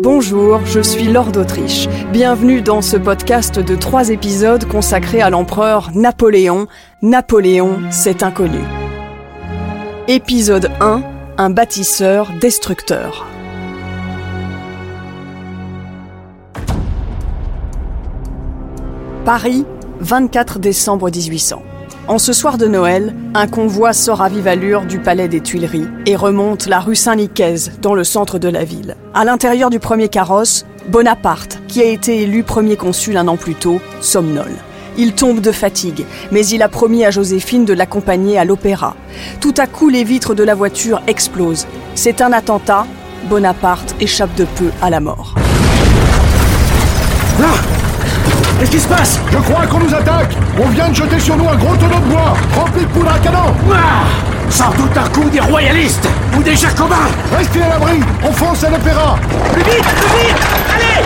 [0.00, 1.88] Bonjour, je suis Lord d'Autriche.
[2.12, 6.68] Bienvenue dans ce podcast de trois épisodes consacrés à l'empereur Napoléon.
[7.02, 8.60] Napoléon, c'est inconnu.
[10.06, 11.02] Épisode 1,
[11.38, 13.26] un bâtisseur destructeur.
[19.24, 19.66] Paris,
[19.98, 21.60] 24 décembre 1800.
[22.08, 25.88] En ce soir de Noël, un convoi sort à vive allure du palais des Tuileries
[26.06, 28.96] et remonte la rue Saint-Nicaise dans le centre de la ville.
[29.12, 33.54] À l'intérieur du premier carrosse, Bonaparte, qui a été élu premier consul un an plus
[33.54, 34.56] tôt, somnole.
[34.96, 38.96] Il tombe de fatigue, mais il a promis à Joséphine de l'accompagner à l'opéra.
[39.42, 41.66] Tout à coup, les vitres de la voiture explosent.
[41.94, 42.86] C'est un attentat.
[43.28, 45.34] Bonaparte échappe de peu à la mort.
[48.58, 51.48] Qu'est-ce qui se passe Je crois qu'on nous attaque On vient de jeter sur nous
[51.48, 55.30] un gros tonneau de bois, rempli de poudre à canon ah Sans doute un coup
[55.30, 59.16] des royalistes ou des jacobins Restez à l'abri On fonce à l'opéra
[59.52, 60.36] Plus vite, plus vite
[60.74, 61.04] Allez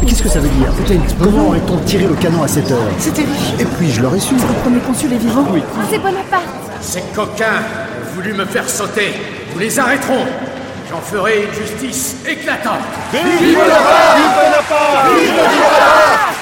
[0.00, 2.78] Mais qu'est-ce que ça veut dire Putain, comment aurait-on tiré le canon à cette heure
[2.98, 3.58] C'est terrifiant.
[3.58, 4.34] Et puis, je l'aurais su.
[4.34, 5.62] Le premier consul est vivant Oui.
[5.90, 6.44] C'est Bonaparte
[6.82, 7.60] Ces coquins
[8.00, 9.12] ont voulu me faire sauter.
[9.52, 10.26] Nous les arrêterons
[10.90, 12.80] J'en ferai une justice éclatante.
[13.12, 14.18] Vive Bonaparte
[15.20, 16.36] Vive Bonaparte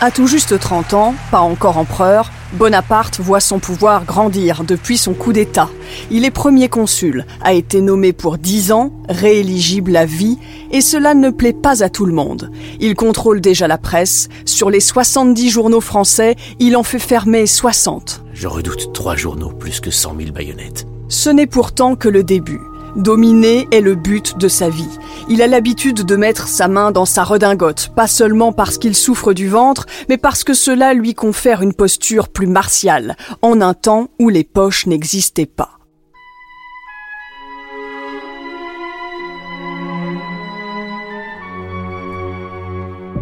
[0.00, 5.14] À tout juste 30 ans, pas encore empereur, Bonaparte voit son pouvoir grandir depuis son
[5.14, 5.68] coup d'État.
[6.10, 10.38] Il est premier consul, a été nommé pour 10 ans, rééligible à vie,
[10.72, 12.50] et cela ne plaît pas à tout le monde.
[12.80, 14.28] Il contrôle déjà la presse.
[14.44, 18.24] Sur les 70 journaux français, il en fait fermer 60.
[18.32, 20.88] Je redoute trois journaux plus que 100 000 baïonnettes.
[21.08, 22.60] Ce n'est pourtant que le début.
[22.96, 24.98] Dominer est le but de sa vie.
[25.28, 29.32] Il a l'habitude de mettre sa main dans sa redingote, pas seulement parce qu'il souffre
[29.32, 34.08] du ventre, mais parce que cela lui confère une posture plus martiale, en un temps
[34.20, 35.78] où les poches n'existaient pas.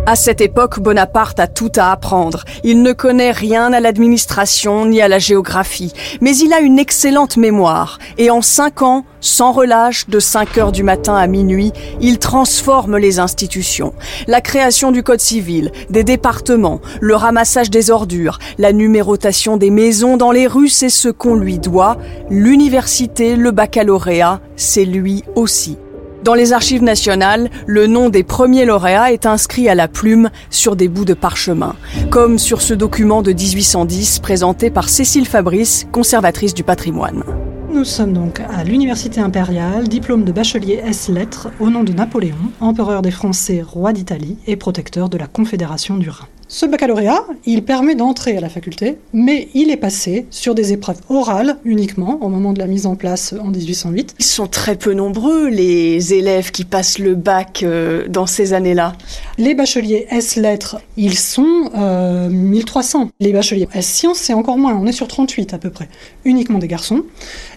[0.05, 2.43] À cette époque, Bonaparte a tout à apprendre.
[2.65, 7.37] Il ne connaît rien à l'administration ni à la géographie, mais il a une excellente
[7.37, 8.01] mémoire.
[8.19, 12.97] Et en cinq ans, sans relâche, de 5 heures du matin à minuit, il transforme
[12.97, 13.95] les institutions.
[14.27, 20.17] La création du code civil, des départements, le ramassage des ordures, la numérotation des maisons
[20.17, 21.97] dans les rues, c'est ce qu'on lui doit.
[22.29, 25.79] L'université, le baccalauréat, c'est lui aussi.
[26.25, 30.77] Dans les archives nationales, le nom des premiers lauréats est inscrit à la plume sur
[30.77, 31.75] des bouts de parchemin,
[32.11, 37.25] comme sur ce document de 1810 présenté par Cécile Fabrice, conservatrice du patrimoine.
[37.73, 43.03] Nous sommes donc à l'Université impériale, diplôme de bachelier S-lettres au nom de Napoléon, empereur
[43.03, 46.29] des Français, roi d'Italie et protecteur de la Confédération du Rhin.
[46.55, 51.01] Ce baccalauréat, il permet d'entrer à la faculté, mais il est passé sur des épreuves
[51.09, 54.17] orales uniquement au moment de la mise en place en 1808.
[54.19, 58.93] Ils sont très peu nombreux, les élèves qui passent le bac euh, dans ces années-là.
[59.39, 63.09] Les bacheliers S-lettres, ils sont euh, 1300.
[63.19, 65.89] Les bacheliers S-sciences, c'est encore moins, on est sur 38 à peu près.
[66.27, 67.03] Uniquement des garçons.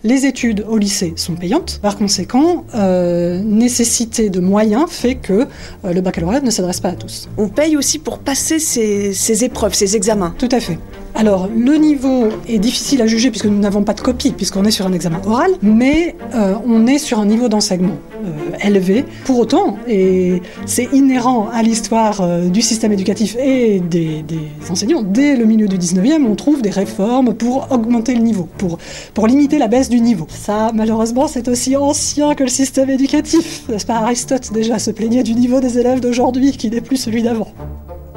[0.06, 1.80] Les études au lycée sont payantes.
[1.82, 5.48] Par conséquent, euh, nécessité de moyens fait que
[5.84, 7.28] euh, le baccalauréat ne s'adresse pas à tous.
[7.38, 10.34] On paye aussi pour passer ces, ces épreuves, ces examens.
[10.38, 10.78] Tout à fait.
[11.18, 14.72] Alors, le niveau est difficile à juger puisque nous n'avons pas de copie, puisqu'on est
[14.72, 17.96] sur un examen oral, mais euh, on est sur un niveau d'enseignement
[18.26, 19.06] euh, élevé.
[19.24, 24.26] Pour autant, et c'est inhérent à l'histoire euh, du système éducatif et des,
[24.70, 28.78] enseignants, dès le milieu du 19e, on trouve des réformes pour augmenter le niveau, pour,
[29.14, 30.28] pour limiter la baisse du niveau.
[30.30, 33.64] Ça, malheureusement, c'est aussi ancien que le système éducatif.
[33.70, 37.24] N'est-ce pas Aristote déjà se plaignait du niveau des élèves d'aujourd'hui qui n'est plus celui
[37.24, 37.48] d'avant.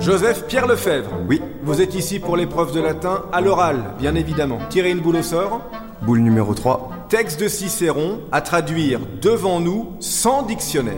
[0.08, 1.10] Joseph Pierre Lefebvre.
[1.28, 1.42] Oui.
[1.62, 4.58] Vous êtes ici pour l'épreuve de latin à l'oral, bien évidemment.
[4.70, 5.60] Tirez une boule au sort.
[6.00, 7.08] Boule numéro 3.
[7.10, 10.94] Texte de Cicéron à traduire devant nous sans dictionnaire.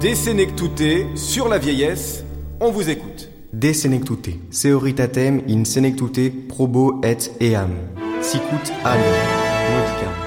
[0.00, 2.24] De Senectute sur la vieillesse.
[2.58, 3.28] On vous écoute.
[3.52, 4.30] De Senectute.
[4.50, 7.68] Seoritatem in Senectute probo et eam.
[8.22, 10.23] Sicut alium.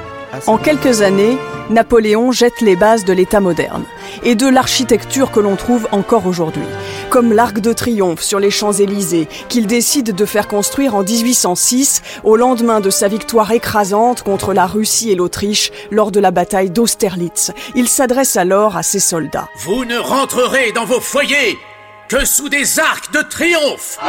[0.47, 1.37] En quelques années,
[1.69, 3.83] Napoléon jette les bases de l'État moderne
[4.23, 6.63] et de l'architecture que l'on trouve encore aujourd'hui,
[7.09, 12.35] comme l'Arc de Triomphe sur les Champs-Élysées, qu'il décide de faire construire en 1806 au
[12.35, 17.51] lendemain de sa victoire écrasante contre la Russie et l'Autriche lors de la bataille d'Austerlitz.
[17.75, 19.49] Il s'adresse alors à ses soldats.
[19.59, 21.57] Vous ne rentrerez dans vos foyers
[22.07, 23.99] que sous des arcs de triomphe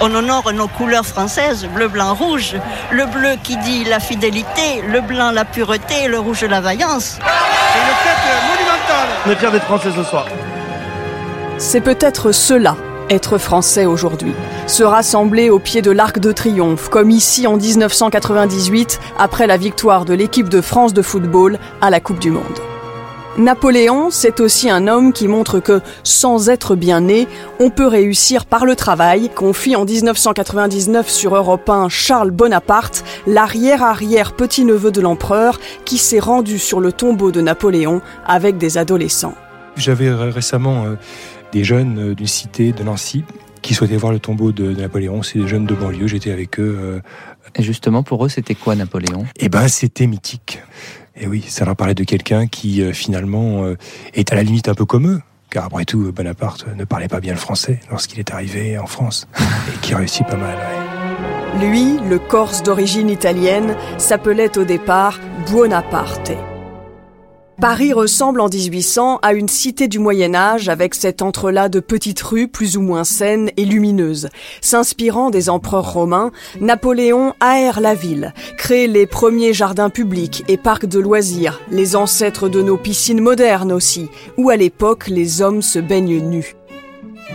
[0.00, 2.56] On honore nos couleurs françaises, bleu, blanc, rouge.
[2.90, 7.18] Le bleu qui dit la fidélité, le blanc la pureté, le rouge la vaillance.
[7.18, 9.08] C'est une fête monumentale.
[9.26, 10.26] On est fiers d'être français ce soir.
[11.58, 12.76] C'est peut-être cela
[13.08, 14.32] être français aujourd'hui,
[14.68, 20.04] se rassembler au pied de l'Arc de Triomphe, comme ici en 1998, après la victoire
[20.04, 22.60] de l'équipe de France de football à la Coupe du Monde.
[23.38, 27.28] Napoléon, c'est aussi un homme qui montre que, sans être bien né,
[27.60, 34.32] on peut réussir par le travail, confie en 1999 sur Europe 1 Charles Bonaparte, l'arrière-arrière
[34.32, 39.34] petit-neveu de l'empereur, qui s'est rendu sur le tombeau de Napoléon avec des adolescents.
[39.76, 40.94] J'avais récemment euh,
[41.52, 43.24] des jeunes euh, d'une cité de Nancy
[43.62, 45.22] qui souhaitaient voir le tombeau de, Napoléon.
[45.22, 46.78] C'est des jeunes de banlieue, j'étais avec eux.
[46.80, 47.00] Euh,
[47.56, 49.24] Et justement, pour eux, c'était quoi Napoléon?
[49.38, 50.62] Eh ben, c'était mythique.
[51.16, 53.76] Et oui, ça leur parlait de quelqu'un qui euh, finalement euh,
[54.14, 55.20] est à la limite un peu comme eux.
[55.50, 59.26] Car après tout, Bonaparte ne parlait pas bien le français lorsqu'il est arrivé en France.
[59.38, 60.56] et qui réussit pas mal.
[61.60, 65.18] Lui, le Corse d'origine italienne, s'appelait au départ
[65.48, 66.32] Buonaparte.
[67.60, 72.22] Paris ressemble en 1800 à une cité du Moyen Âge avec cet entrelac de petites
[72.22, 74.30] rues plus ou moins saines et lumineuses.
[74.62, 76.30] S'inspirant des empereurs romains,
[76.62, 82.48] Napoléon aère la ville, crée les premiers jardins publics et parcs de loisirs, les ancêtres
[82.48, 84.08] de nos piscines modernes aussi,
[84.38, 86.56] où à l'époque les hommes se baignent nus.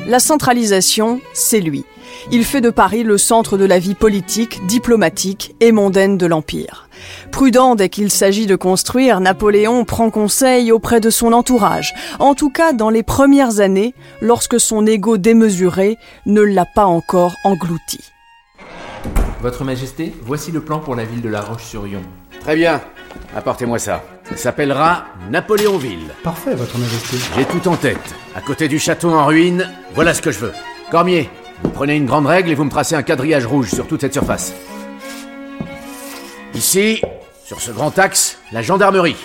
[0.08, 1.86] La centralisation, c'est lui.
[2.32, 6.85] Il fait de Paris le centre de la vie politique, diplomatique et mondaine de l'Empire.
[7.32, 12.50] Prudent dès qu'il s'agit de construire, Napoléon prend conseil auprès de son entourage, en tout
[12.50, 18.00] cas dans les premières années, lorsque son ego démesuré ne l'a pas encore englouti.
[19.42, 22.02] Votre Majesté, voici le plan pour la ville de La Roche-sur-Yon.
[22.40, 22.82] Très bien,
[23.36, 24.04] apportez-moi ça.
[24.30, 26.12] Ça s'appellera Napoléonville.
[26.24, 27.18] Parfait, Votre Majesté.
[27.36, 28.16] J'ai tout en tête.
[28.36, 30.54] À côté du château en ruine, voilà ce que je veux.
[30.90, 31.30] Cormier,
[31.64, 34.14] vous prenez une grande règle et vous me tracez un quadrillage rouge sur toute cette
[34.14, 34.54] surface.
[36.56, 37.02] Ici,
[37.44, 39.18] sur ce grand axe, la gendarmerie.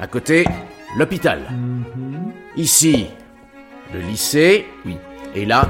[0.00, 0.46] À côté,
[0.96, 1.42] l'hôpital.
[2.56, 3.06] Ici,
[3.92, 4.64] le lycée.
[4.86, 4.96] Oui.
[5.34, 5.68] Et là,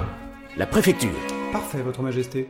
[0.56, 1.10] la préfecture.
[1.52, 2.48] Parfait, Votre Majesté.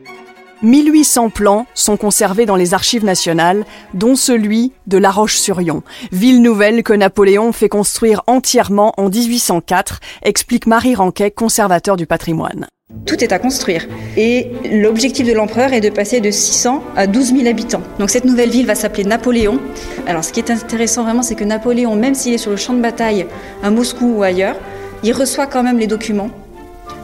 [0.61, 5.81] 1800 plans sont conservés dans les archives nationales, dont celui de La Roche-sur-Yon,
[6.11, 12.67] ville nouvelle que Napoléon fait construire entièrement en 1804, explique Marie Ranquet, conservateur du patrimoine.
[13.05, 13.87] Tout est à construire.
[14.17, 17.81] Et l'objectif de l'empereur est de passer de 600 à 12 000 habitants.
[17.99, 19.59] Donc cette nouvelle ville va s'appeler Napoléon.
[20.07, 22.73] Alors ce qui est intéressant vraiment, c'est que Napoléon, même s'il est sur le champ
[22.73, 23.27] de bataille
[23.63, 24.55] à Moscou ou ailleurs,
[25.03, 26.29] il reçoit quand même les documents.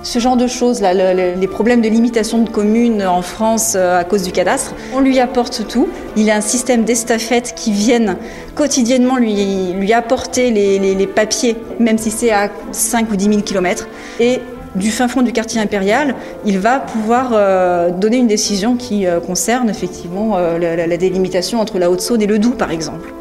[0.04, 4.04] Ce genre de choses, là, les problèmes de limitation de communes en France euh, à
[4.04, 5.88] cause du cadastre, on lui apporte tout.
[6.16, 8.18] Il a un système d'estafettes qui viennent
[8.56, 13.88] quotidiennement lui, apporter les, papiers, même si c'est à 5 ou 10 000 kilomètres.
[14.75, 16.15] Du fin fond du quartier impérial,
[16.45, 21.59] il va pouvoir euh, donner une décision qui euh, concerne effectivement euh, la, la, délimitation
[21.59, 23.13] entre la Haute-Saône et le Doubs, par exemple.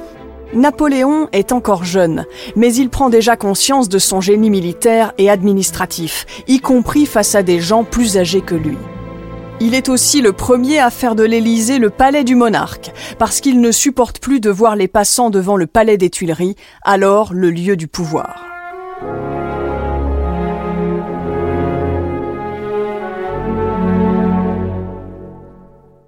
[0.52, 2.24] Napoléon est encore jeune,
[2.56, 7.42] mais il prend déjà conscience de son génie militaire et administratif, y compris face à
[7.42, 8.76] des gens plus âgés que lui.
[9.60, 13.60] Il est aussi le premier à faire de l'Élysée le palais du monarque, parce qu'il
[13.60, 17.76] ne supporte plus de voir les passants devant le palais des Tuileries, alors le lieu
[17.76, 18.46] du pouvoir.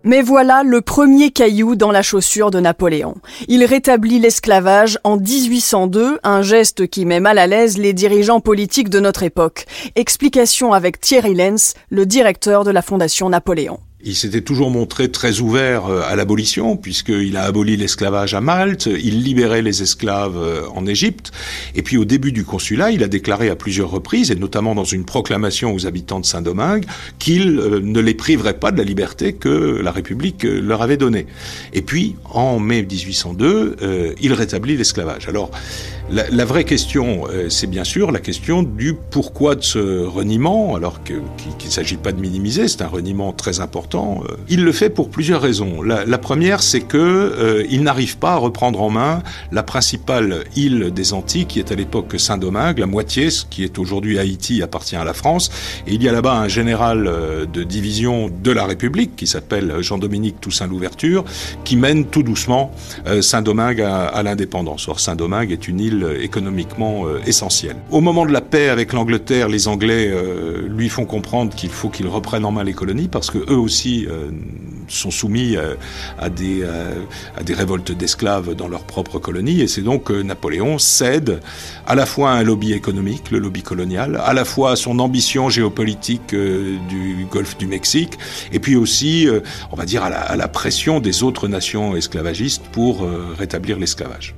[0.05, 3.15] Mais voilà le premier caillou dans la chaussure de Napoléon.
[3.49, 8.91] Il rétablit l'esclavage en 1802, un geste qui met mal à l'aise les dirigeants politiques
[8.91, 9.67] de notre époque.
[9.95, 13.79] Explication avec Thierry Lenz, le directeur de la Fondation Napoléon.
[14.05, 18.87] Il s'était toujours montré très ouvert euh, à l'abolition, puisqu'il a aboli l'esclavage à Malte,
[18.87, 21.31] il libérait les esclaves euh, en Égypte,
[21.77, 24.83] et puis au début du consulat, il a déclaré à plusieurs reprises, et notamment dans
[24.83, 26.85] une proclamation aux habitants de Saint-Domingue,
[27.21, 31.27] qu'il euh, ne les priverait pas de la liberté que la République leur avait donnée.
[31.73, 35.29] Et puis, en mai 1802, il rétablit l'esclavage.
[35.29, 35.51] Alors,
[36.11, 41.03] la, la, vraie question, c'est bien sûr la question du pourquoi de ce reniement, alors
[41.05, 44.91] qu'il ne s'agit pas de minimiser, c'est un reniement très important euh, il le fait
[44.91, 45.83] pour plusieurs raisons.
[45.83, 50.93] La, première, c'est que euh, il n'arrive pas à reprendre en main la principale île
[50.93, 54.97] des Antilles, qui est à l'époque Saint-Domingue, la moitié, ce qui est aujourd'hui Haïti, appartient
[54.97, 55.51] à la France.
[55.87, 59.77] Et il y a là-bas un général euh, de division de la République, qui s'appelle
[59.81, 61.25] Jean-Dominique Toussaint Louverture,
[61.65, 62.73] qui mène tout doucement
[63.21, 64.89] Saint-Domingue à, l'indépendance.
[64.89, 67.77] Or, Saint-Domingue est une île économiquement essentielle.
[67.91, 70.13] Au moment de la paix avec l'Angleterre, les Anglais
[70.69, 74.07] lui font comprendre qu'il faut qu'il reprenne en main les colonies, parce que eux aussi
[74.09, 74.31] euh,
[74.89, 75.75] sont soumis euh,
[76.19, 76.95] à, des, euh,
[77.51, 79.61] révoltes d'esclaves dans leur propre colonie.
[79.61, 81.41] Et c'est donc que Napoléon cède
[81.87, 84.99] à la fois à un lobby économique, le lobby colonial, à la fois à son
[84.99, 88.19] ambition géopolitique du golfe du Mexique,
[88.53, 89.29] et puis aussi,
[89.71, 93.07] on va dire, à la pression des autres nations esclavagistes pour
[93.39, 94.35] rétablir l'esclavage.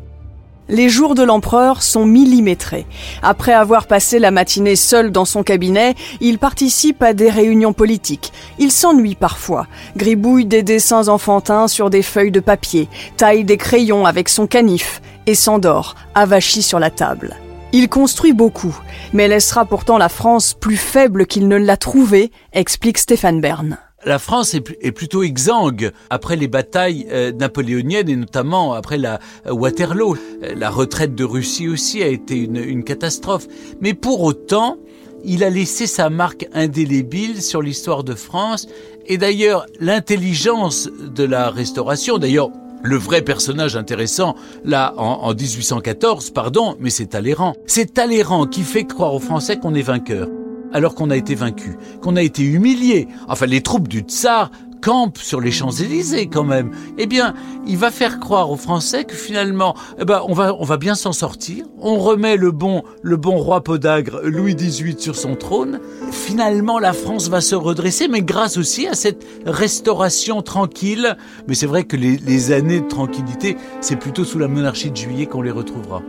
[0.69, 2.87] Les jours de l'empereur sont millimétrés.
[3.23, 8.33] Après avoir passé la matinée seul dans son cabinet, il participe à des réunions politiques.
[8.59, 9.67] Il s'ennuie parfois,
[9.97, 15.03] gribouille des dessins enfantins sur des feuilles de papier, taille des crayons avec son canif
[15.27, 17.37] et s'endort, avachi sur la table.
[17.73, 18.75] Il construit beaucoup,
[19.13, 24.19] mais laissera pourtant la France plus faible qu'il ne l'a trouvée, explique Stéphane Bern la
[24.19, 30.17] France est, plutôt exsangue après les batailles euh, napoléoniennes et notamment après la euh, Waterloo.
[30.43, 33.47] Euh, la retraite de Russie aussi a été une, catastrophe.
[33.81, 34.77] Mais pour autant,
[35.25, 38.67] il a laissé sa marque indélébile sur l'histoire de France.
[39.07, 42.51] Et d'ailleurs, l'intelligence de la restauration, d'ailleurs,
[42.83, 44.35] le vrai personnage intéressant,
[44.65, 47.55] là, en, en 1814, pardon, mais c'est Talleyrand.
[47.67, 50.29] C'est Talleyrand qui fait croire aux Français qu'on est vainqueur
[50.75, 53.09] alors qu'on a été vaincu, qu'on a été humilié.
[53.29, 54.51] Enfin, les troupes du tsar
[54.83, 56.71] campent sur les Champs-Élysées quand même.
[56.99, 57.33] Eh bien,
[57.67, 60.95] il va faire croire aux Français que finalement, eh ben, on va, on va bien
[60.95, 61.65] s'en sortir.
[61.79, 65.81] On remet le bon, le bon roi podagre Louis XVIII sur son trône.
[66.11, 71.17] Finalement, la France va se redresser, mais grâce aussi à cette restauration tranquille.
[71.49, 74.97] Mais c'est vrai que les, les années de tranquillité, c'est plutôt sous la monarchie de
[74.97, 76.03] Juillet qu'on les retrouvera.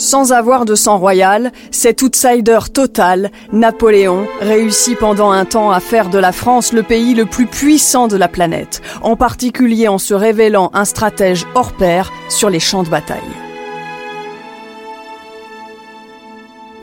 [0.00, 6.08] Sans avoir de sang royal, cet outsider total, Napoléon, réussit pendant un temps à faire
[6.08, 10.14] de la France le pays le plus puissant de la planète, en particulier en se
[10.14, 13.49] révélant un stratège hors pair sur les champs de bataille.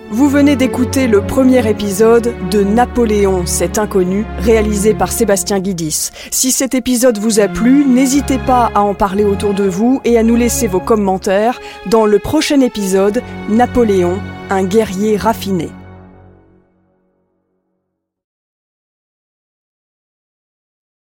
[0.09, 6.11] Vous venez d'écouter le premier épisode de Napoléon, cet inconnu, réalisé par Sébastien Guidis.
[6.31, 10.17] Si cet épisode vous a plu, n'hésitez pas à en parler autour de vous et
[10.17, 14.17] à nous laisser vos commentaires dans le prochain épisode, Napoléon,
[14.49, 15.71] un guerrier raffiné.